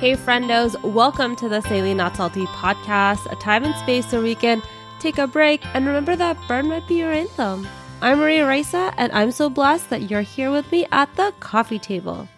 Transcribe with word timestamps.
Hey, 0.00 0.14
friendos, 0.14 0.80
welcome 0.84 1.34
to 1.34 1.48
the 1.48 1.60
Saintly 1.60 1.92
Not 1.92 2.14
Salty 2.14 2.46
podcast, 2.46 3.28
a 3.32 3.34
time 3.34 3.64
and 3.64 3.74
space 3.74 4.12
where 4.12 4.22
we 4.22 4.36
can 4.36 4.62
take 5.00 5.18
a 5.18 5.26
break 5.26 5.60
and 5.74 5.84
remember 5.84 6.14
that 6.14 6.38
burn 6.46 6.68
might 6.68 6.86
be 6.86 7.00
your 7.00 7.10
anthem. 7.10 7.66
I'm 8.00 8.18
Maria 8.18 8.46
Raisa, 8.46 8.94
and 8.96 9.10
I'm 9.10 9.32
so 9.32 9.50
blessed 9.50 9.90
that 9.90 10.08
you're 10.08 10.20
here 10.20 10.52
with 10.52 10.70
me 10.70 10.86
at 10.92 11.12
the 11.16 11.34
coffee 11.40 11.80
table. 11.80 12.28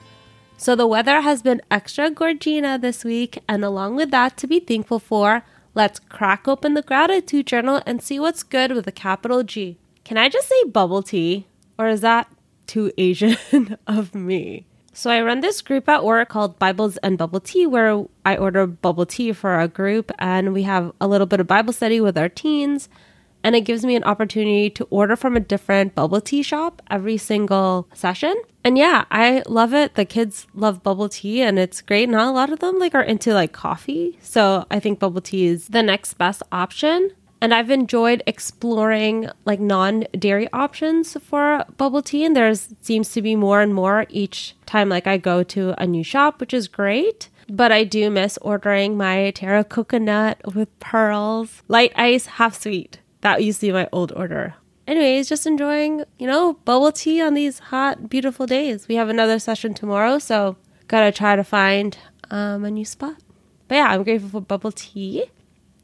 So, 0.57 0.75
the 0.75 0.87
weather 0.87 1.21
has 1.21 1.43
been 1.43 1.61
extra 1.71 2.11
gorgina 2.11 2.81
this 2.81 3.05
week, 3.05 3.43
and 3.47 3.63
along 3.63 3.95
with 3.95 4.11
that, 4.11 4.39
to 4.39 4.47
be 4.47 4.61
thankful 4.61 4.99
for, 4.99 5.43
let's 5.75 6.01
crack 6.01 6.49
open 6.49 6.73
the 6.73 6.81
gratitude 6.81 7.47
journal 7.47 7.83
and 7.85 8.03
see 8.03 8.19
what's 8.19 8.43
good 8.43 8.73
with 8.73 8.87
a 8.87 8.93
capital 8.93 9.43
G. 9.43 9.77
Can 10.05 10.17
I 10.17 10.31
just 10.31 10.49
say 10.49 10.65
bubble 10.65 11.03
tea? 11.03 11.47
Or 11.79 11.89
is 11.89 12.01
that 12.01 12.27
too 12.67 12.91
Asian 12.97 13.77
of 13.87 14.15
me? 14.15 14.65
So 14.93 15.11
I 15.11 15.23
run 15.23 15.41
this 15.41 15.63
group 15.63 15.89
at 15.89 16.05
work 16.05 16.29
called 16.29 16.59
Bibles 16.59 16.97
and 16.99 17.17
Bubble 17.17 17.41
Tea, 17.41 17.67
where 17.67 18.05
I 18.25 18.37
order 18.37 18.67
bubble 18.67 19.07
tea 19.07 19.33
for 19.33 19.51
our 19.51 19.69
group, 19.69 20.11
and 20.19 20.53
we 20.53 20.65
have 20.65 20.93
a 21.01 21.07
little 21.07 21.27
bit 21.27 21.41
of 21.41 21.47
Bible 21.47 21.73
study 21.73 22.01
with 22.01 22.19
our 22.19 22.29
teens. 22.29 22.89
And 23.43 23.57
it 23.57 23.63
gives 23.63 23.85
me 23.87 23.97
an 23.97 24.05
opportunity 24.05 24.69
to 24.71 24.87
order 24.91 25.17
from 25.17 25.37
a 25.37 25.41
different 25.41 25.95
bubble 25.95 26.21
tea 26.21 26.43
shop 26.43 26.83
every 26.91 27.17
single 27.17 27.89
session. 27.95 28.35
And 28.63 28.77
yeah, 28.77 29.07
I 29.11 29.43
love 29.49 29.73
it. 29.73 29.95
The 29.95 30.05
kids 30.05 30.47
love 30.55 30.83
bubble 30.83 31.09
tea 31.09 31.41
and 31.41 31.59
it's 31.59 31.81
great. 31.81 32.11
Not 32.11 32.29
a 32.29 32.33
lot 32.33 32.53
of 32.53 32.59
them 32.59 32.79
like 32.79 32.95
are 32.95 33.03
into 33.03 33.33
like 33.33 33.53
coffee. 33.53 34.19
So 34.21 34.67
I 34.71 34.79
think 34.79 34.99
bubble 34.99 35.23
tea 35.23 35.47
is 35.47 35.69
the 35.69 35.83
next 35.83 36.15
best 36.15 36.43
option. 36.53 37.13
And 37.41 37.55
I've 37.55 37.71
enjoyed 37.71 38.23
exploring 38.27 39.31
like 39.45 39.61
non 39.61 40.07
dairy 40.19 40.49
options 40.53 41.17
for 41.23 41.65
bubble 41.77 42.03
tea. 42.03 42.25
And 42.25 42.37
there 42.37 42.55
seems 42.55 43.13
to 43.13 43.23
be 43.23 43.35
more 43.35 43.61
and 43.63 43.75
more 43.75 44.07
each 44.09 44.55
time 44.67 44.89
like 44.89 45.07
I 45.07 45.17
go 45.17 45.43
to 45.45 45.75
a 45.81 45.87
new 45.87 46.05
shop, 46.05 46.41
which 46.41 46.53
is 46.53 46.69
great. 46.69 47.29
But 47.49 47.73
I 47.73 47.85
do 47.85 48.11
miss 48.11 48.39
ordering 48.43 48.97
my 48.97 49.33
Taro 49.33 49.65
coconut 49.65 50.55
with 50.55 50.79
pearls, 50.79 51.63
light 51.67 51.93
ice, 51.97 52.27
half 52.27 52.61
sweet. 52.61 53.01
That 53.23 53.43
used 53.43 53.61
to 53.61 53.67
be 53.67 53.73
my 53.73 53.89
old 53.91 54.13
order. 54.13 54.55
Anyways, 54.87 55.29
just 55.29 55.47
enjoying, 55.47 56.05
you 56.19 56.27
know, 56.27 56.55
bubble 56.65 56.93
tea 56.93 57.21
on 57.21 57.35
these 57.35 57.59
hot, 57.59 58.09
beautiful 58.09 58.47
days. 58.47 58.89
We 58.89 58.97
have 58.97 59.09
another 59.09 59.39
session 59.39 59.75
tomorrow, 59.75 60.19
so 60.19 60.57
gotta 60.89 61.13
try 61.13 61.37
to 61.37 61.45
find 61.45 61.97
um, 62.31 62.65
a 62.65 62.71
new 62.71 62.85
spot. 62.85 63.17
But 63.69 63.77
yeah, 63.77 63.87
I'm 63.87 64.03
grateful 64.03 64.31
for 64.31 64.41
bubble 64.41 64.73
tea. 64.73 65.31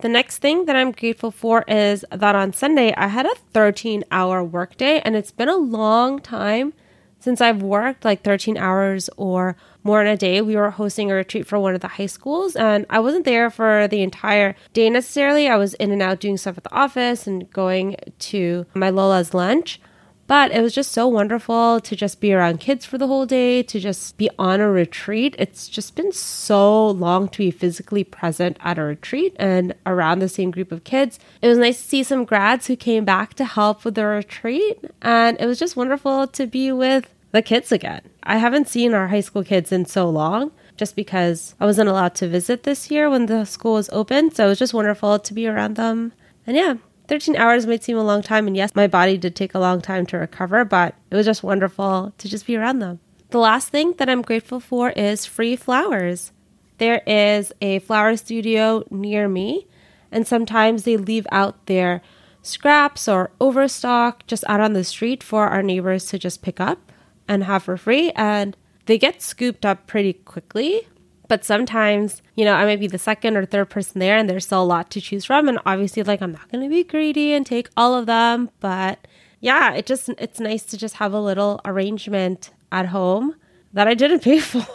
The 0.00 0.08
next 0.10 0.38
thing 0.38 0.66
that 0.66 0.76
I'm 0.76 0.92
grateful 0.92 1.30
for 1.30 1.64
is 1.66 2.04
that 2.10 2.34
on 2.36 2.52
Sunday 2.52 2.92
I 2.96 3.08
had 3.08 3.24
a 3.24 3.34
13 3.54 4.04
hour 4.10 4.44
workday 4.44 5.00
and 5.00 5.16
it's 5.16 5.30
been 5.30 5.48
a 5.48 5.56
long 5.56 6.20
time 6.20 6.74
since 7.18 7.40
I've 7.40 7.62
worked 7.62 8.04
like 8.04 8.22
13 8.22 8.58
hours 8.58 9.08
or 9.16 9.56
more 9.82 10.02
in 10.02 10.06
a 10.06 10.16
day. 10.16 10.42
We 10.42 10.54
were 10.54 10.70
hosting 10.70 11.10
a 11.10 11.14
retreat 11.14 11.46
for 11.46 11.58
one 11.58 11.74
of 11.74 11.80
the 11.80 11.88
high 11.88 12.06
schools 12.06 12.56
and 12.56 12.84
I 12.90 13.00
wasn't 13.00 13.24
there 13.24 13.48
for 13.48 13.88
the 13.88 14.02
entire 14.02 14.54
day 14.74 14.90
necessarily. 14.90 15.48
I 15.48 15.56
was 15.56 15.72
in 15.74 15.92
and 15.92 16.02
out 16.02 16.20
doing 16.20 16.36
stuff 16.36 16.58
at 16.58 16.64
the 16.64 16.74
office 16.74 17.26
and 17.26 17.50
going 17.50 17.96
to 18.18 18.66
my 18.74 18.90
Lola's 18.90 19.32
lunch. 19.32 19.80
But 20.26 20.50
it 20.50 20.60
was 20.60 20.74
just 20.74 20.92
so 20.92 21.06
wonderful 21.06 21.80
to 21.80 21.96
just 21.96 22.20
be 22.20 22.32
around 22.32 22.58
kids 22.58 22.84
for 22.84 22.98
the 22.98 23.06
whole 23.06 23.26
day, 23.26 23.62
to 23.62 23.78
just 23.78 24.16
be 24.16 24.28
on 24.38 24.60
a 24.60 24.68
retreat. 24.68 25.36
It's 25.38 25.68
just 25.68 25.94
been 25.94 26.10
so 26.10 26.88
long 26.90 27.28
to 27.28 27.38
be 27.38 27.50
physically 27.50 28.02
present 28.02 28.56
at 28.60 28.78
a 28.78 28.82
retreat 28.82 29.36
and 29.38 29.74
around 29.86 30.18
the 30.18 30.28
same 30.28 30.50
group 30.50 30.72
of 30.72 30.84
kids. 30.84 31.20
It 31.42 31.48
was 31.48 31.58
nice 31.58 31.80
to 31.80 31.88
see 31.88 32.02
some 32.02 32.24
grads 32.24 32.66
who 32.66 32.76
came 32.76 33.04
back 33.04 33.34
to 33.34 33.44
help 33.44 33.84
with 33.84 33.94
the 33.94 34.06
retreat. 34.06 34.78
And 35.00 35.36
it 35.40 35.46
was 35.46 35.58
just 35.58 35.76
wonderful 35.76 36.26
to 36.26 36.46
be 36.46 36.72
with 36.72 37.14
the 37.30 37.42
kids 37.42 37.70
again. 37.70 38.02
I 38.22 38.38
haven't 38.38 38.68
seen 38.68 38.94
our 38.94 39.08
high 39.08 39.20
school 39.20 39.44
kids 39.44 39.70
in 39.70 39.84
so 39.86 40.08
long 40.10 40.50
just 40.76 40.96
because 40.96 41.54
I 41.60 41.66
wasn't 41.66 41.88
allowed 41.88 42.14
to 42.16 42.28
visit 42.28 42.64
this 42.64 42.90
year 42.90 43.08
when 43.08 43.26
the 43.26 43.44
school 43.44 43.74
was 43.74 43.90
open. 43.90 44.32
So 44.32 44.46
it 44.46 44.48
was 44.48 44.58
just 44.58 44.74
wonderful 44.74 45.18
to 45.18 45.34
be 45.34 45.46
around 45.46 45.76
them. 45.76 46.12
And 46.46 46.56
yeah, 46.56 46.74
13 47.08 47.36
hours 47.36 47.66
might 47.66 47.84
seem 47.84 47.96
a 47.96 48.04
long 48.04 48.22
time. 48.22 48.46
And 48.46 48.56
yes, 48.56 48.74
my 48.74 48.86
body 48.86 49.16
did 49.16 49.36
take 49.36 49.54
a 49.54 49.58
long 49.58 49.80
time 49.80 50.06
to 50.06 50.18
recover, 50.18 50.64
but 50.64 50.94
it 51.10 51.16
was 51.16 51.26
just 51.26 51.42
wonderful 51.42 52.12
to 52.18 52.28
just 52.28 52.46
be 52.46 52.56
around 52.56 52.80
them. 52.80 53.00
The 53.30 53.38
last 53.38 53.68
thing 53.68 53.94
that 53.98 54.08
I'm 54.08 54.22
grateful 54.22 54.60
for 54.60 54.90
is 54.90 55.26
free 55.26 55.56
flowers. 55.56 56.32
There 56.78 57.02
is 57.06 57.52
a 57.60 57.80
flower 57.80 58.16
studio 58.16 58.84
near 58.90 59.28
me, 59.28 59.66
and 60.12 60.26
sometimes 60.26 60.84
they 60.84 60.96
leave 60.96 61.26
out 61.32 61.66
their 61.66 62.02
scraps 62.42 63.08
or 63.08 63.30
overstock 63.40 64.26
just 64.26 64.44
out 64.46 64.60
on 64.60 64.72
the 64.72 64.84
street 64.84 65.22
for 65.22 65.48
our 65.48 65.62
neighbors 65.62 66.06
to 66.06 66.18
just 66.18 66.42
pick 66.42 66.60
up 66.60 66.92
and 67.26 67.44
have 67.44 67.64
for 67.64 67.76
free. 67.76 68.12
And 68.12 68.56
they 68.86 68.98
get 68.98 69.22
scooped 69.22 69.66
up 69.66 69.86
pretty 69.86 70.12
quickly. 70.12 70.86
But 71.28 71.44
sometimes, 71.44 72.22
you 72.34 72.44
know, 72.44 72.54
I 72.54 72.64
might 72.64 72.80
be 72.80 72.86
the 72.86 72.98
second 72.98 73.36
or 73.36 73.44
third 73.44 73.70
person 73.70 73.98
there 73.98 74.16
and 74.16 74.28
there's 74.28 74.46
still 74.46 74.62
a 74.62 74.64
lot 74.64 74.90
to 74.90 75.00
choose 75.00 75.24
from. 75.24 75.48
And 75.48 75.58
obviously, 75.66 76.02
like, 76.02 76.22
I'm 76.22 76.32
not 76.32 76.50
going 76.50 76.62
to 76.62 76.70
be 76.70 76.84
greedy 76.84 77.32
and 77.32 77.44
take 77.44 77.68
all 77.76 77.94
of 77.94 78.06
them. 78.06 78.50
But 78.60 79.06
yeah, 79.40 79.72
it 79.74 79.86
just, 79.86 80.08
it's 80.18 80.40
nice 80.40 80.64
to 80.64 80.76
just 80.76 80.96
have 80.96 81.12
a 81.12 81.20
little 81.20 81.60
arrangement 81.64 82.50
at 82.70 82.86
home 82.86 83.34
that 83.72 83.88
I 83.88 83.94
didn't 83.94 84.20
pay 84.20 84.38
for, 84.40 84.66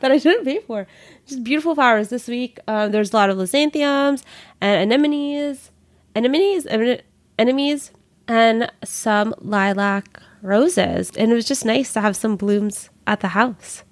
that 0.00 0.10
I 0.10 0.18
didn't 0.18 0.44
pay 0.44 0.60
for. 0.60 0.86
Just 1.26 1.44
beautiful 1.44 1.74
flowers 1.74 2.08
this 2.08 2.26
week. 2.28 2.58
Um, 2.66 2.90
there's 2.90 3.12
a 3.12 3.16
lot 3.16 3.30
of 3.30 3.36
leucanthemums 3.36 4.22
and 4.60 4.92
anemones, 4.92 5.70
anemones, 6.16 6.66
enemies, 7.38 7.90
and 8.26 8.70
some 8.84 9.34
lilac 9.38 10.20
roses. 10.42 11.10
And 11.16 11.32
it 11.32 11.34
was 11.34 11.46
just 11.46 11.64
nice 11.64 11.92
to 11.92 12.00
have 12.00 12.16
some 12.16 12.36
blooms 12.36 12.90
at 13.06 13.20
the 13.20 13.28
house. 13.28 13.84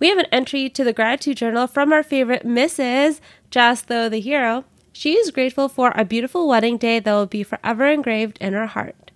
We 0.00 0.08
have 0.08 0.18
an 0.18 0.26
entry 0.32 0.70
to 0.70 0.82
the 0.82 0.94
gratitude 0.94 1.36
journal 1.36 1.66
from 1.66 1.92
our 1.92 2.02
favorite 2.02 2.46
Mrs. 2.46 3.20
JasTho 3.50 4.10
the 4.10 4.18
Hero. 4.18 4.64
She 4.94 5.12
is 5.12 5.30
grateful 5.30 5.68
for 5.68 5.92
a 5.94 6.06
beautiful 6.06 6.48
wedding 6.48 6.78
day 6.78 7.00
that 7.00 7.12
will 7.12 7.26
be 7.26 7.42
forever 7.42 7.86
engraved 7.86 8.38
in 8.40 8.54
her 8.54 8.66
heart. 8.66 9.10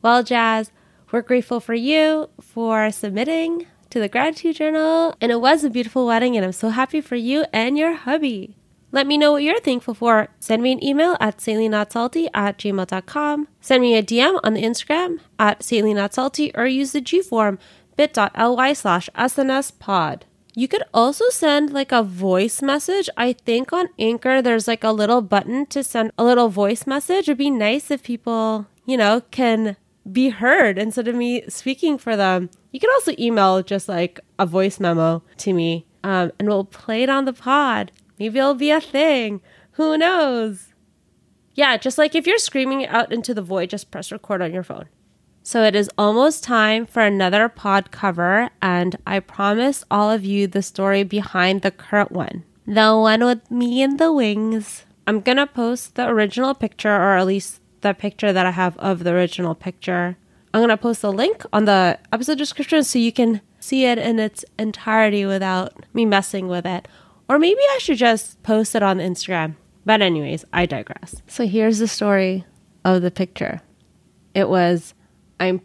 Well, 0.00 0.22
Jazz, 0.22 0.72
we're 1.12 1.20
grateful 1.20 1.60
for 1.60 1.74
you 1.74 2.30
for 2.40 2.90
submitting 2.90 3.66
to 3.90 4.00
the 4.00 4.08
gratitude 4.08 4.56
journal, 4.56 5.14
and 5.20 5.30
it 5.30 5.40
was 5.40 5.64
a 5.64 5.70
beautiful 5.70 6.06
wedding, 6.06 6.34
and 6.34 6.46
I'm 6.46 6.52
so 6.52 6.70
happy 6.70 7.02
for 7.02 7.16
you 7.16 7.44
and 7.52 7.76
your 7.76 7.92
hubby. 7.92 8.56
Let 8.92 9.06
me 9.06 9.18
know 9.18 9.32
what 9.32 9.42
you're 9.42 9.60
thankful 9.60 9.94
for. 9.94 10.28
Send 10.40 10.62
me 10.62 10.72
an 10.72 10.82
email 10.82 11.16
at 11.20 11.38
saintlynotsalty 11.38 12.28
at 12.34 12.58
gmail.com. 12.58 13.48
Send 13.60 13.82
me 13.82 13.96
a 13.96 14.02
DM 14.02 14.40
on 14.42 14.54
the 14.54 14.62
Instagram 14.62 15.20
at 15.38 15.60
saintlynotsalty 15.60 16.50
or 16.56 16.66
use 16.66 16.92
the 16.92 17.00
G 17.00 17.22
form 17.22 17.58
bit.ly 18.00 18.72
slash 18.72 19.10
snspod. 19.14 20.22
You 20.54 20.68
could 20.68 20.84
also 20.94 21.28
send 21.28 21.70
like 21.70 21.92
a 21.92 22.02
voice 22.02 22.62
message. 22.62 23.10
I 23.14 23.34
think 23.34 23.74
on 23.74 23.90
Anchor, 23.98 24.40
there's 24.40 24.66
like 24.66 24.82
a 24.82 24.90
little 24.90 25.20
button 25.20 25.66
to 25.66 25.84
send 25.84 26.10
a 26.16 26.24
little 26.24 26.48
voice 26.48 26.86
message. 26.86 27.28
It'd 27.28 27.36
be 27.36 27.50
nice 27.50 27.90
if 27.90 28.02
people, 28.02 28.66
you 28.86 28.96
know, 28.96 29.20
can 29.30 29.76
be 30.10 30.30
heard 30.30 30.78
instead 30.78 31.08
of 31.08 31.14
me 31.14 31.44
speaking 31.50 31.98
for 31.98 32.16
them. 32.16 32.48
You 32.72 32.80
can 32.80 32.88
also 32.94 33.12
email 33.18 33.62
just 33.62 33.86
like 33.86 34.18
a 34.38 34.46
voice 34.46 34.80
memo 34.80 35.22
to 35.36 35.52
me 35.52 35.84
um, 36.02 36.32
and 36.38 36.48
we'll 36.48 36.64
play 36.64 37.02
it 37.02 37.10
on 37.10 37.26
the 37.26 37.34
pod. 37.34 37.92
Maybe 38.18 38.38
it'll 38.38 38.54
be 38.54 38.70
a 38.70 38.80
thing. 38.80 39.42
Who 39.72 39.98
knows? 39.98 40.72
Yeah, 41.54 41.76
just 41.76 41.98
like 41.98 42.14
if 42.14 42.26
you're 42.26 42.38
screaming 42.38 42.86
out 42.86 43.12
into 43.12 43.34
the 43.34 43.42
void, 43.42 43.68
just 43.68 43.90
press 43.90 44.10
record 44.10 44.40
on 44.40 44.54
your 44.54 44.62
phone. 44.62 44.88
So 45.42 45.62
it 45.64 45.74
is 45.74 45.90
almost 45.96 46.44
time 46.44 46.86
for 46.86 47.02
another 47.02 47.48
pod 47.48 47.90
cover, 47.90 48.50
and 48.60 48.96
I 49.06 49.20
promise 49.20 49.84
all 49.90 50.10
of 50.10 50.24
you 50.24 50.46
the 50.46 50.62
story 50.62 51.02
behind 51.02 51.62
the 51.62 51.70
current 51.70 52.12
one. 52.12 52.44
The 52.66 52.96
one 52.96 53.24
with 53.24 53.50
me 53.50 53.82
and 53.82 53.98
the 53.98 54.12
wings. 54.12 54.84
I'm 55.06 55.20
gonna 55.20 55.46
post 55.46 55.94
the 55.94 56.06
original 56.06 56.54
picture, 56.54 56.94
or 56.94 57.16
at 57.16 57.26
least 57.26 57.60
the 57.80 57.94
picture 57.94 58.32
that 58.32 58.46
I 58.46 58.50
have 58.52 58.76
of 58.78 59.02
the 59.02 59.12
original 59.12 59.54
picture. 59.54 60.16
I'm 60.52 60.60
gonna 60.60 60.76
post 60.76 61.02
a 61.02 61.10
link 61.10 61.44
on 61.52 61.64
the 61.64 61.98
episode 62.12 62.38
description 62.38 62.84
so 62.84 62.98
you 62.98 63.12
can 63.12 63.40
see 63.58 63.86
it 63.86 63.98
in 63.98 64.18
its 64.18 64.44
entirety 64.58 65.24
without 65.24 65.84
me 65.94 66.04
messing 66.04 66.48
with 66.48 66.66
it. 66.66 66.86
Or 67.28 67.38
maybe 67.38 67.60
I 67.70 67.78
should 67.78 67.98
just 67.98 68.42
post 68.42 68.74
it 68.74 68.82
on 68.82 68.98
Instagram. 68.98 69.54
But, 69.86 70.02
anyways, 70.02 70.44
I 70.52 70.66
digress. 70.66 71.22
So, 71.26 71.46
here's 71.46 71.78
the 71.78 71.88
story 71.88 72.44
of 72.84 73.02
the 73.02 73.10
picture 73.10 73.62
it 74.34 74.48
was 74.48 74.94
I'm 75.40 75.62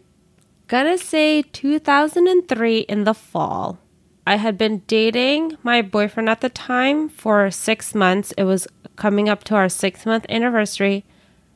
gonna 0.66 0.98
say 0.98 1.42
2003 1.42 2.78
in 2.80 3.04
the 3.04 3.14
fall. 3.14 3.78
I 4.26 4.36
had 4.36 4.58
been 4.58 4.82
dating 4.88 5.56
my 5.62 5.82
boyfriend 5.82 6.28
at 6.28 6.40
the 6.40 6.48
time 6.48 7.08
for 7.08 7.50
six 7.50 7.94
months. 7.94 8.32
It 8.32 8.44
was 8.44 8.66
coming 8.96 9.28
up 9.28 9.44
to 9.44 9.54
our 9.54 9.68
six 9.68 10.04
month 10.04 10.26
anniversary. 10.28 11.04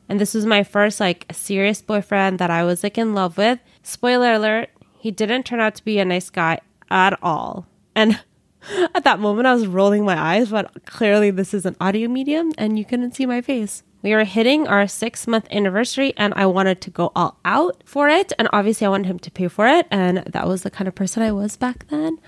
And 0.08 0.20
this 0.20 0.34
was 0.34 0.46
my 0.46 0.62
first 0.62 1.00
like 1.00 1.26
serious 1.32 1.82
boyfriend 1.82 2.38
that 2.38 2.50
I 2.50 2.62
was 2.62 2.84
like 2.84 2.98
in 2.98 3.14
love 3.14 3.38
with. 3.38 3.58
Spoiler 3.82 4.34
alert, 4.34 4.68
he 4.98 5.10
didn't 5.10 5.44
turn 5.44 5.60
out 5.60 5.74
to 5.76 5.84
be 5.84 5.98
a 5.98 6.04
nice 6.04 6.30
guy 6.30 6.60
at 6.90 7.18
all. 7.22 7.66
And 7.94 8.20
at 8.94 9.04
that 9.04 9.20
moment, 9.20 9.46
I 9.46 9.54
was 9.54 9.66
rolling 9.66 10.04
my 10.04 10.18
eyes, 10.18 10.50
but 10.50 10.84
clearly 10.86 11.30
this 11.30 11.54
is 11.54 11.66
an 11.66 11.76
audio 11.80 12.08
medium 12.08 12.52
and 12.58 12.78
you 12.78 12.84
couldn't 12.84 13.14
see 13.14 13.26
my 13.26 13.40
face. 13.40 13.82
We 14.02 14.12
were 14.12 14.24
hitting 14.24 14.66
our 14.66 14.86
six 14.86 15.26
month 15.26 15.46
anniversary 15.50 16.14
and 16.16 16.32
I 16.34 16.46
wanted 16.46 16.80
to 16.82 16.90
go 16.90 17.12
all 17.14 17.38
out 17.44 17.82
for 17.84 18.08
it. 18.08 18.32
And 18.38 18.48
obviously, 18.52 18.86
I 18.86 18.90
wanted 18.90 19.06
him 19.06 19.18
to 19.20 19.30
pay 19.30 19.48
for 19.48 19.66
it. 19.66 19.86
And 19.90 20.18
that 20.18 20.48
was 20.48 20.62
the 20.62 20.70
kind 20.70 20.88
of 20.88 20.94
person 20.94 21.22
I 21.22 21.32
was 21.32 21.56
back 21.56 21.86
then. 21.88 22.18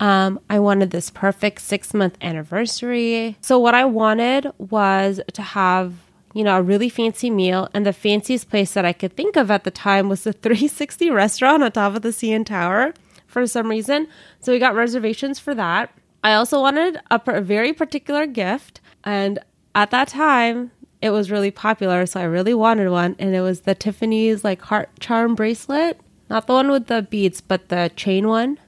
Um, 0.00 0.40
I 0.50 0.58
wanted 0.58 0.90
this 0.90 1.08
perfect 1.10 1.62
six 1.62 1.94
month 1.94 2.18
anniversary. 2.20 3.36
So, 3.40 3.58
what 3.58 3.74
I 3.74 3.84
wanted 3.86 4.52
was 4.58 5.20
to 5.32 5.42
have, 5.42 5.94
you 6.34 6.44
know, 6.44 6.58
a 6.58 6.62
really 6.62 6.90
fancy 6.90 7.30
meal. 7.30 7.68
And 7.72 7.86
the 7.86 7.92
fanciest 7.94 8.50
place 8.50 8.74
that 8.74 8.84
I 8.84 8.92
could 8.92 9.16
think 9.16 9.36
of 9.36 9.50
at 9.50 9.64
the 9.64 9.70
time 9.70 10.10
was 10.10 10.24
the 10.24 10.32
360 10.44 11.08
restaurant 11.10 11.62
on 11.62 11.72
top 11.72 11.96
of 11.96 12.02
the 12.02 12.10
CN 12.10 12.44
Tower 12.44 12.92
for 13.34 13.46
some 13.46 13.68
reason. 13.68 14.08
So, 14.40 14.52
we 14.52 14.58
got 14.58 14.74
reservations 14.74 15.38
for 15.38 15.54
that. 15.54 15.92
I 16.22 16.32
also 16.32 16.60
wanted 16.60 16.98
a, 17.10 17.40
very 17.42 17.74
particular 17.74 18.26
gift. 18.26 18.80
And 19.04 19.38
at 19.74 19.90
that 19.90 20.08
time, 20.08 20.70
it 21.02 21.10
was 21.10 21.30
really 21.30 21.50
popular. 21.50 22.06
So, 22.06 22.20
I 22.20 22.24
really 22.24 22.54
wanted 22.54 22.88
one. 22.88 23.16
And 23.18 23.34
it 23.34 23.42
was 23.42 23.60
the 23.62 23.74
Tiffany's 23.74 24.42
like 24.42 24.62
heart 24.62 24.88
charm 25.00 25.34
bracelet. 25.34 26.00
Not 26.30 26.46
the 26.46 26.54
one 26.54 26.70
with 26.70 26.86
the 26.86 27.02
beads, 27.02 27.42
but 27.42 27.68
the 27.68 27.90
chain 27.94 28.28
one. 28.28 28.58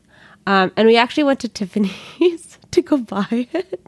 Um, 0.47 0.73
and 0.77 0.87
we 0.87 0.97
actually 0.97 1.25
went 1.25 1.41
to 1.41 1.49
Tiffany's 1.49 2.59
to 2.71 2.83
go 2.83 2.99
buy 2.99 3.49
it, 3.53 3.81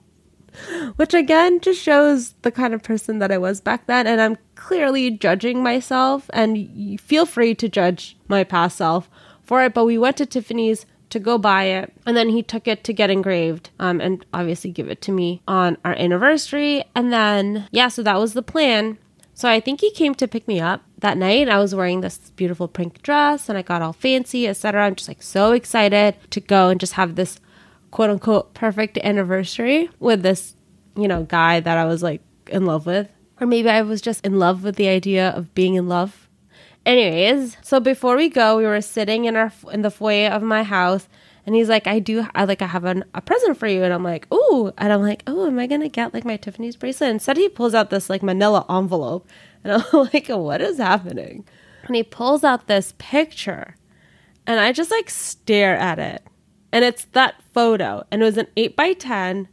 which 0.97 1.15
again 1.15 1.61
just 1.61 1.83
shows 1.83 2.33
the 2.43 2.51
kind 2.51 2.75
of 2.75 2.83
person 2.83 3.19
that 3.19 3.31
I 3.31 3.39
was 3.39 3.61
back 3.61 3.87
then. 3.87 4.07
And 4.07 4.21
I'm 4.21 4.39
clearly 4.55 5.11
judging 5.11 5.63
myself, 5.63 6.29
and 6.33 7.01
feel 7.01 7.27
free 7.27 7.55
to 7.57 7.69
judge 7.69 8.17
my 8.29 8.45
past 8.45 8.77
self 8.77 9.09
for 9.49 9.65
it. 9.65 9.75
But 9.75 9.87
we 9.87 9.99
went 9.99 10.19
to 10.19 10.27
Tiffany's 10.27 10.87
to 11.11 11.19
go 11.19 11.39
buy 11.39 11.65
it, 11.65 11.93
and 12.07 12.17
then 12.17 12.29
he 12.29 12.43
took 12.43 12.69
it 12.69 12.85
to 12.85 12.93
get 12.93 13.09
engraved, 13.09 13.71
um, 13.81 13.99
and 14.01 14.25
obviously 14.35 14.71
give 14.71 14.91
it 14.91 15.01
to 15.03 15.11
me 15.11 15.41
on 15.49 15.79
our 15.85 15.95
anniversary. 15.95 16.85
And 16.95 17.11
then, 17.11 17.67
yeah, 17.71 17.89
so 17.89 18.03
that 18.03 18.19
was 18.19 18.35
the 18.35 18.43
plan. 18.43 18.99
So 19.33 19.49
I 19.49 19.61
think 19.61 19.81
he 19.81 19.91
came 19.93 20.15
to 20.17 20.29
pick 20.29 20.47
me 20.49 20.61
up 20.61 20.83
that 20.99 21.17
night. 21.17 21.49
I 21.49 21.59
was 21.59 21.75
wearing 21.75 22.01
this 22.01 22.19
beautiful 22.35 22.67
pink 22.67 23.03
dress 23.03 23.49
and 23.49 23.57
I 23.57 23.63
got 23.63 23.83
all 23.83 23.93
fancy, 23.93 24.49
etc. 24.49 24.85
I'm 24.85 24.97
just 24.97 25.07
like 25.09 25.23
so 25.23 25.53
excited 25.53 26.17
to 26.31 26.41
go 26.41 26.71
and 26.71 26.81
just 26.81 26.95
have 26.95 27.15
this 27.15 27.39
quote 27.93 28.11
unquote 28.11 28.53
perfect 28.53 28.99
anniversary 28.99 29.91
with 30.01 30.23
this, 30.23 30.57
you 30.97 31.07
know, 31.07 31.23
guy 31.23 31.61
that 31.61 31.79
I 31.79 31.85
was 31.85 32.03
like 32.03 32.21
in 32.49 32.67
love 32.67 32.85
with. 32.85 33.09
Or 33.41 33.47
maybe 33.47 33.69
I 33.69 33.83
was 33.83 34.01
just 34.01 34.27
in 34.27 34.41
love 34.41 34.65
with 34.65 34.75
the 34.75 34.89
idea 34.89 35.31
of 35.31 35.55
being 35.55 35.75
in 35.75 35.89
love. 35.89 36.28
Anyways, 36.87 37.57
so 37.63 37.81
before 37.81 38.17
we 38.17 38.29
go, 38.29 38.57
we 38.57 38.65
were 38.65 38.81
sitting 38.81 39.27
in 39.27 39.37
our 39.37 39.53
in 39.71 39.83
the 39.83 39.91
foyer 39.91 40.31
of 40.31 40.43
my 40.43 40.63
house 40.63 41.09
and 41.49 41.55
he's 41.55 41.71
like, 41.71 41.87
I 41.87 41.99
do, 41.99 42.27
I 42.35 42.45
like, 42.45 42.61
I 42.61 42.67
have 42.67 42.85
an, 42.85 43.07
a 43.15 43.23
present 43.23 43.57
for 43.57 43.67
you. 43.67 43.83
And 43.83 43.91
I'm 43.91 44.05
like, 44.05 44.31
ooh. 44.31 44.71
And 44.77 44.93
I'm 44.93 45.01
like, 45.01 45.23
oh, 45.27 45.47
am 45.47 45.59
I 45.59 45.67
to 45.67 45.89
get 45.89 46.13
like 46.13 46.27
my 46.27 46.37
Tiffany's 46.37 46.77
bracelet? 46.77 47.09
Instead, 47.09 47.39
he 47.39 47.49
pulls 47.49 47.73
out 47.73 47.89
this 47.89 48.11
like 48.11 48.23
manila 48.23 48.67
envelope. 48.69 49.27
And 49.65 49.73
I'm 49.73 50.09
like, 50.13 50.29
what 50.29 50.61
is 50.61 50.77
happening? 50.77 51.47
And 51.85 51.97
he 51.97 52.03
pulls 52.03 52.45
out 52.45 52.67
this 52.67 52.93
picture. 52.99 53.77
And 54.47 54.61
I 54.61 54.73
just 54.73 54.91
like 54.91 55.09
stare 55.09 55.75
at 55.75 55.99
it. 55.99 56.23
And 56.71 56.85
it's 56.85 57.07
that 57.13 57.43
photo. 57.55 58.05
And 58.11 58.21
it 58.21 58.27
was 58.27 58.37
an 58.37 58.49
8 58.59 58.77
by 58.77 58.93
10 58.93 59.49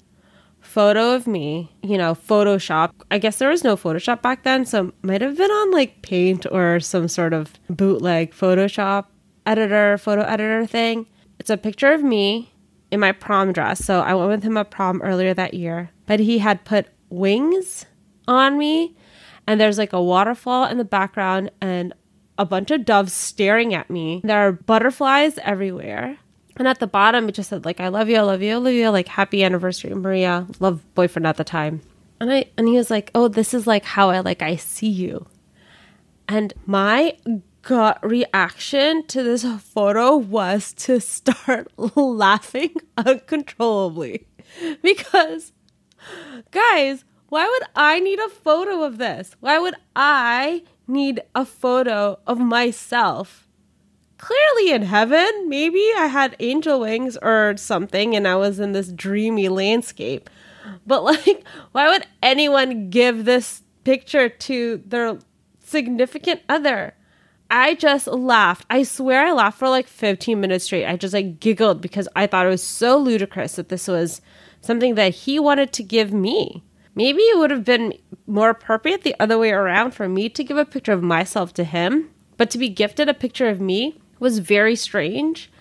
photo 0.66 1.16
of 1.16 1.28
me, 1.28 1.72
you 1.84 1.98
know, 1.98 2.16
Photoshop. 2.16 2.92
I 3.12 3.18
guess 3.18 3.38
there 3.38 3.50
was 3.50 3.64
no 3.64 3.76
Photoshop 3.78 4.22
back 4.22 4.44
then. 4.44 4.66
So 4.66 4.92
might 5.02 5.22
have 5.22 5.38
been 5.38 5.52
on 5.52 5.72
like 5.72 6.02
Paint 6.02 6.46
or 6.52 6.80
some 6.80 7.08
sort 7.08 7.34
of 7.34 7.54
bootleg 7.70 8.34
Photoshop 8.34 9.06
editor, 9.46 9.98
photo 9.98 10.24
editor 10.24 10.66
thing. 10.66 11.06
It's 11.40 11.50
a 11.50 11.58
picture 11.58 11.94
of 11.94 12.04
me 12.04 12.52
in 12.92 13.00
my 13.00 13.12
prom 13.12 13.54
dress. 13.54 13.84
So 13.84 14.02
I 14.02 14.16
went 14.16 14.30
with 14.30 14.44
him 14.44 14.58
at 14.58 14.72
prom 14.72 15.02
earlier 15.02 15.34
that 15.34 15.54
year, 15.54 15.92
but 16.06 16.20
he 16.20 16.40
had 16.40 16.66
put 16.66 16.88
wings 17.10 17.86
on 18.28 18.58
me, 18.58 18.96
and 19.46 19.62
there's 19.62 19.78
like 19.78 19.94
a 19.94 20.02
waterfall 20.02 20.66
in 20.66 20.78
the 20.78 20.86
background 20.86 21.52
and 21.62 21.94
a 22.38 22.46
bunch 22.46 22.72
of 22.72 22.86
doves 22.86 23.14
staring 23.14 23.74
at 23.74 23.90
me. 23.90 24.22
There 24.24 24.48
are 24.48 24.52
butterflies 24.52 25.38
everywhere. 25.40 26.18
And 26.58 26.68
at 26.68 26.80
the 26.80 26.88
bottom, 26.88 27.28
it 27.28 27.34
just 27.34 27.50
said 27.50 27.66
like, 27.66 27.80
"I 27.80 27.90
love 27.90 28.10
you, 28.10 28.18
I 28.18 28.22
love 28.22 28.42
you, 28.42 28.54
I 28.54 28.58
love 28.58 28.74
you, 28.74 28.90
like 28.90 29.08
happy 29.08 29.44
anniversary, 29.44 29.94
Maria." 29.94 30.48
Love 30.60 30.82
boyfriend 30.96 31.28
at 31.28 31.38
the 31.38 31.44
time. 31.44 31.82
And 32.20 32.32
I 32.32 32.46
and 32.58 32.68
he 32.68 32.78
was 32.78 32.90
like, 32.90 33.12
"Oh, 33.14 33.28
this 33.28 33.54
is 33.54 33.68
like 33.68 33.84
how 33.84 34.10
I 34.10 34.20
like 34.20 34.42
I 34.42 34.56
see 34.56 34.90
you." 34.90 35.28
And 36.28 36.54
my 36.66 37.18
gut 37.62 38.00
reaction 38.04 39.06
to 39.08 39.24
this 39.24 39.44
photo 39.44 40.16
was 40.16 40.72
to 40.74 41.02
start 41.02 41.72
laughing 41.78 42.74
uncontrollably. 42.98 44.28
Because, 44.82 45.52
guys, 46.52 47.04
why 47.30 47.48
would 47.48 47.68
I 47.76 48.00
need 48.00 48.20
a 48.20 48.30
photo 48.30 48.84
of 48.84 48.98
this? 48.98 49.36
Why 49.40 49.60
would 49.60 49.76
I 49.96 50.64
need 50.88 51.22
a 51.34 51.44
photo 51.46 52.20
of 52.28 52.38
myself? 52.40 53.45
Clearly 54.18 54.72
in 54.72 54.84
heaven, 54.84 55.50
maybe 55.50 55.84
I 55.98 56.08
had 56.08 56.36
angel 56.40 56.80
wings 56.80 57.18
or 57.22 57.56
something 57.58 58.16
and 58.16 58.28
I 58.28 58.36
was 58.36 58.60
in 58.60 58.72
this 58.72 58.92
dreamy 58.92 59.50
landscape. 59.50 60.30
But, 60.88 61.04
like, 61.04 61.44
why 61.74 61.90
would 61.90 62.06
anyone 62.24 62.90
give 62.90 63.26
this 63.26 63.64
picture 63.84 64.30
to 64.30 64.82
their 64.86 65.20
significant 65.60 66.42
other? 66.48 66.94
I 67.52 67.76
just 67.76 68.08
laughed. 68.08 68.66
I 68.70 68.84
swear 68.84 69.28
I 69.28 69.32
laughed 69.32 69.60
for 69.60 69.70
like 69.70 69.88
15 69.88 70.40
minutes 70.40 70.66
straight. 70.66 70.86
I 70.86 70.96
just 70.96 71.14
like 71.14 71.40
giggled 71.40 71.82
because 71.82 72.08
I 72.16 72.26
thought 72.26 72.46
it 72.46 72.50
was 72.50 72.64
so 72.64 72.98
ludicrous 72.98 73.56
that 73.56 73.70
this 73.70 73.88
was 73.88 74.22
something 74.62 74.96
that 74.96 75.14
he 75.14 75.40
wanted 75.40 75.72
to 75.74 75.84
give 75.84 76.12
me. 76.12 76.64
Maybe 76.96 77.22
it 77.22 77.38
would 77.38 77.52
have 77.52 77.66
been 77.66 77.94
more 78.26 78.50
appropriate 78.50 79.04
the 79.04 79.16
other 79.20 79.38
way 79.38 79.52
around 79.52 79.92
for 79.92 80.10
me 80.10 80.30
to 80.30 80.44
give 80.44 80.58
a 80.58 80.66
picture 80.66 80.94
of 80.94 81.04
myself 81.04 81.54
to 81.56 81.64
him, 81.64 82.10
but 82.38 82.50
to 82.52 82.58
be 82.58 82.70
gifted 82.70 83.10
a 83.10 83.14
picture 83.14 83.50
of 83.50 83.62
me 83.62 84.00
was 84.20 84.40
very 84.40 84.76
strange 84.76 85.52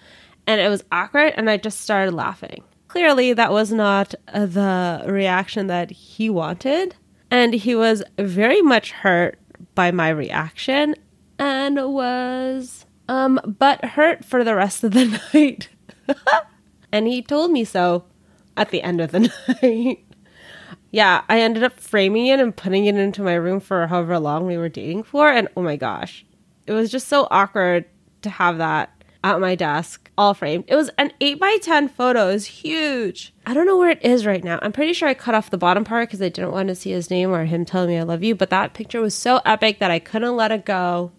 and 0.47 0.61
it 0.61 0.69
was 0.69 0.85
awkward 0.93 1.35
and 1.37 1.49
I 1.51 1.57
just 1.57 1.81
started 1.81 2.13
laughing. 2.13 2.63
Clearly, 2.89 3.33
that 3.33 3.51
was 3.51 3.73
not 3.73 4.15
the 4.33 5.03
reaction 5.05 5.67
that 5.67 5.91
he 5.91 6.31
wanted, 6.31 6.95
and 7.29 7.53
he 7.53 7.75
was 7.75 8.05
very 8.17 8.63
much 8.63 8.93
hurt 8.93 9.37
by 9.75 9.91
my 9.91 10.11
reaction 10.11 10.95
and 11.37 11.93
was 11.93 12.87
um 13.09 13.41
but 13.59 13.85
hurt 13.85 14.25
for 14.25 14.45
the 14.45 14.55
rest 14.55 14.85
of 14.85 14.93
the 14.93 15.21
night. 15.35 15.69
and 16.93 17.09
he 17.09 17.21
told 17.21 17.51
me 17.51 17.65
so 17.65 18.05
at 18.57 18.71
the 18.71 18.83
end 18.83 19.01
of 19.01 19.11
the 19.11 19.21
night. 19.63 20.05
yeah, 20.93 21.23
I 21.29 21.41
ended 21.41 21.65
up 21.65 21.81
framing 21.81 22.27
it 22.27 22.39
and 22.39 22.55
putting 22.55 22.85
it 22.85 22.95
into 22.95 23.23
my 23.23 23.35
room 23.35 23.59
for 23.59 23.89
however 23.89 24.21
long 24.21 24.47
we 24.47 24.57
were 24.57 24.69
dating 24.69 25.03
for 25.03 25.29
and 25.29 25.49
oh 25.57 25.63
my 25.63 25.75
gosh. 25.75 26.25
It 26.67 26.73
was 26.73 26.93
just 26.93 27.09
so 27.09 27.27
awkward 27.31 27.87
to 28.25 28.31
have 28.31 28.59
that 28.59 28.91
at 29.23 29.41
my 29.41 29.55
desk, 29.55 30.11
all 30.19 30.35
framed. 30.35 30.65
It 30.69 30.77
was 30.77 30.91
an 30.99 31.11
8 31.21 31.41
by 31.41 31.57
10 31.63 31.89
photo. 31.89 32.29
It 32.29 32.45
huge. 32.45 33.33
I 33.47 33.55
don't 33.55 33.67
know 33.67 33.79
where 33.79 33.91
it 33.91 34.05
is 34.05 34.27
right 34.27 34.45
now. 34.45 34.59
I'm 34.61 34.73
pretty 34.73 34.93
sure 34.93 35.09
I 35.09 35.15
cut 35.15 35.35
off 35.35 35.49
the 35.49 35.57
bottom 35.57 35.85
part 35.85 36.09
because 36.09 36.21
I 36.21 36.29
didn't 36.29 36.53
want 36.53 36.69
to 36.69 36.75
see 36.75 36.91
his 36.91 37.09
name 37.11 37.31
or 37.31 37.47
him 37.47 37.65
telling 37.65 37.89
me 37.89 37.99
I 37.99 38.03
love 38.03 38.23
you. 38.23 38.35
But 38.35 38.51
that 38.51 38.75
picture 38.75 39.01
was 39.01 39.15
so 39.15 39.41
epic 39.47 39.79
that 39.79 39.91
I 39.91 39.99
couldn't 39.99 40.37
let 40.37 40.53
it 40.53 40.67
go 40.67 41.13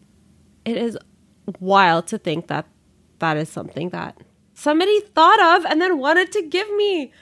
it 0.66 0.78
is 0.78 0.98
wild 1.60 2.08
to 2.08 2.18
think 2.18 2.48
that 2.48 2.68
that 3.20 3.38
is 3.38 3.48
something 3.48 3.90
that 3.90 4.18
somebody 4.56 5.00
thought 5.00 5.58
of 5.58 5.66
and 5.66 5.80
then 5.80 6.00
wanted 6.00 6.32
to 6.34 6.42
give 6.42 6.70
me. 6.76 7.14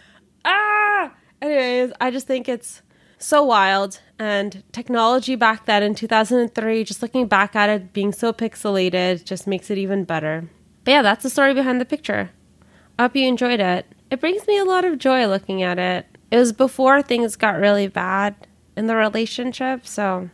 Ah! 0.46 1.14
Anyways, 1.42 1.92
I 2.00 2.10
just 2.10 2.26
think 2.26 2.48
it's 2.48 2.82
so 3.24 3.44
wild. 3.44 4.00
And 4.20 4.64
technology 4.72 5.36
back 5.36 5.66
then 5.66 5.84
in 5.84 5.96
2003, 5.96 6.84
just 6.84 7.02
looking 7.02 7.28
back 7.28 7.56
at 7.56 7.70
it 7.70 7.94
being 7.94 8.14
so 8.14 8.32
pixelated, 8.32 9.26
just 9.26 9.48
makes 9.48 9.70
it 9.70 9.78
even 9.78 10.04
better. 10.04 10.50
But 10.84 10.92
yeah, 10.92 11.02
that's 11.02 11.24
the 11.24 11.30
story 11.30 11.54
behind 11.54 11.82
the 11.82 11.86
picture. 11.86 12.32
I 12.98 13.04
hope 13.04 13.16
you 13.16 13.28
enjoyed 13.28 13.60
it. 13.60 13.86
It 14.12 14.20
brings 14.20 14.46
me 14.48 14.58
a 14.58 14.66
lot 14.66 14.86
of 14.86 15.00
joy 15.00 15.26
looking 15.26 15.64
at 15.64 15.80
it. 15.80 16.06
It 16.30 16.38
was 16.38 16.54
before 16.54 17.02
things 17.02 17.36
got 17.36 17.60
really 17.60 17.88
bad 17.88 18.36
in 18.76 18.88
the 18.88 18.96
relationship, 18.96 19.86
so 19.86 20.30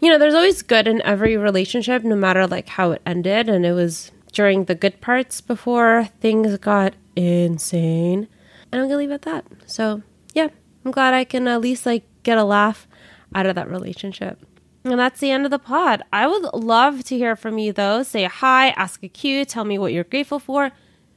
you 0.00 0.10
know, 0.10 0.18
there's 0.18 0.34
always 0.34 0.62
good 0.62 0.86
in 0.86 1.00
every 1.02 1.36
relationship, 1.36 2.04
no 2.04 2.16
matter 2.16 2.46
like 2.46 2.68
how 2.68 2.92
it 2.92 3.02
ended. 3.06 3.48
And 3.48 3.64
it 3.64 3.72
was 3.72 4.12
during 4.32 4.64
the 4.64 4.74
good 4.74 5.00
parts 5.00 5.40
before 5.40 6.08
things 6.20 6.58
got 6.58 6.94
insane. 7.14 8.28
And 8.70 8.80
I'm 8.80 8.88
gonna 8.88 8.98
leave 8.98 9.10
it 9.10 9.14
at 9.14 9.22
that. 9.22 9.46
So 9.66 10.02
yeah, 10.34 10.48
I'm 10.86 10.92
glad 10.92 11.14
I 11.14 11.24
can 11.24 11.48
at 11.48 11.60
least 11.60 11.84
like 11.84 12.04
get 12.22 12.38
a 12.38 12.44
laugh 12.44 12.86
out 13.34 13.44
of 13.44 13.56
that 13.56 13.68
relationship. 13.68 14.38
And 14.84 14.96
that's 14.96 15.18
the 15.18 15.32
end 15.32 15.44
of 15.44 15.50
the 15.50 15.58
pod. 15.58 16.04
I 16.12 16.28
would 16.28 16.44
love 16.54 17.02
to 17.06 17.18
hear 17.18 17.34
from 17.34 17.58
you 17.58 17.72
though. 17.72 18.04
Say 18.04 18.22
hi, 18.22 18.68
ask 18.68 19.02
a 19.02 19.08
Q, 19.08 19.44
tell 19.44 19.64
me 19.64 19.78
what 19.78 19.92
you're 19.92 20.04
grateful 20.04 20.38
for. 20.38 20.70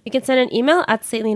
You 0.05 0.11
can 0.11 0.23
send 0.23 0.39
an 0.39 0.51
email 0.51 0.83
at 0.87 1.05
salty 1.05 1.35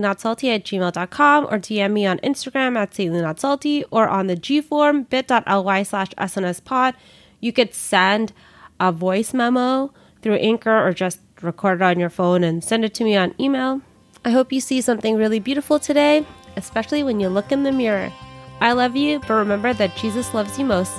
at 0.50 0.64
gmail.com 0.64 1.44
or 1.44 1.58
DM 1.60 1.92
me 1.92 2.06
on 2.06 2.18
Instagram 2.18 2.76
at 2.76 3.40
salty 3.40 3.84
or 3.92 4.08
on 4.08 4.26
the 4.26 4.34
G 4.34 4.60
form 4.60 5.04
bit.ly 5.04 5.84
slash 5.84 6.10
SNS 6.18 6.64
pod. 6.64 6.96
You 7.38 7.52
could 7.52 7.72
send 7.72 8.32
a 8.80 8.90
voice 8.90 9.32
memo 9.32 9.92
through 10.22 10.38
Anchor 10.38 10.84
or 10.84 10.92
just 10.92 11.20
record 11.40 11.82
it 11.82 11.84
on 11.84 12.00
your 12.00 12.10
phone 12.10 12.42
and 12.42 12.64
send 12.64 12.84
it 12.84 12.94
to 12.94 13.04
me 13.04 13.14
on 13.14 13.32
email. 13.38 13.80
I 14.24 14.30
hope 14.30 14.52
you 14.52 14.60
see 14.60 14.80
something 14.80 15.14
really 15.14 15.38
beautiful 15.38 15.78
today, 15.78 16.26
especially 16.56 17.02
when 17.02 17.20
you 17.20 17.28
look 17.28 17.52
in 17.52 17.62
the 17.62 17.72
mirror. 17.72 18.12
I 18.60 18.72
love 18.72 18.96
you, 18.96 19.20
but 19.20 19.34
remember 19.34 19.72
that 19.74 19.96
Jesus 19.96 20.32
loves 20.34 20.58
you 20.58 20.64
most. 20.64 20.92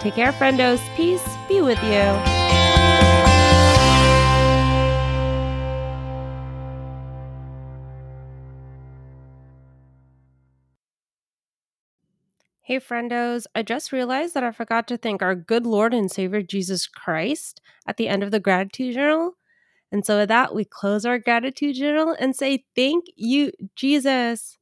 Take 0.00 0.14
care, 0.14 0.32
friendos. 0.32 0.80
Peace 0.96 1.26
be 1.48 1.60
with 1.60 1.82
you. 1.82 2.48
Hey, 12.68 12.78
friendos, 12.80 13.46
I 13.54 13.62
just 13.62 13.92
realized 13.92 14.34
that 14.34 14.44
I 14.44 14.52
forgot 14.52 14.86
to 14.88 14.98
thank 14.98 15.22
our 15.22 15.34
good 15.34 15.64
Lord 15.66 15.94
and 15.94 16.10
Savior 16.10 16.42
Jesus 16.42 16.86
Christ 16.86 17.62
at 17.86 17.96
the 17.96 18.08
end 18.08 18.22
of 18.22 18.30
the 18.30 18.40
gratitude 18.40 18.92
journal. 18.92 19.38
And 19.90 20.04
so, 20.04 20.18
with 20.18 20.28
that, 20.28 20.54
we 20.54 20.66
close 20.66 21.06
our 21.06 21.18
gratitude 21.18 21.76
journal 21.76 22.14
and 22.20 22.36
say, 22.36 22.66
Thank 22.76 23.06
you, 23.16 23.52
Jesus. 23.74 24.57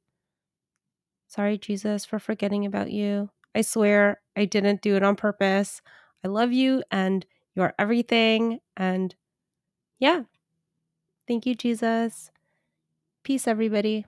Sorry, 1.36 1.58
Jesus, 1.58 2.06
for 2.06 2.18
forgetting 2.18 2.64
about 2.64 2.90
you. 2.90 3.28
I 3.54 3.60
swear 3.60 4.22
I 4.34 4.46
didn't 4.46 4.80
do 4.80 4.96
it 4.96 5.02
on 5.02 5.16
purpose. 5.16 5.82
I 6.24 6.28
love 6.28 6.50
you 6.50 6.82
and 6.90 7.26
you're 7.54 7.74
everything. 7.78 8.60
And 8.74 9.14
yeah, 9.98 10.22
thank 11.28 11.44
you, 11.44 11.54
Jesus. 11.54 12.30
Peace, 13.22 13.46
everybody. 13.46 14.06